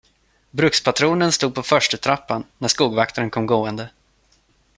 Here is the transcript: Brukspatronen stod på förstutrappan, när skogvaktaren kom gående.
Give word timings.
Brukspatronen 0.53 1.31
stod 1.31 1.55
på 1.55 1.63
förstutrappan, 1.63 2.43
när 2.57 2.67
skogvaktaren 2.67 3.29
kom 3.29 3.45
gående. 3.47 3.89